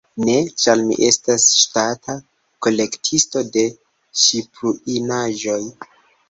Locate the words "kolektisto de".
2.67-3.67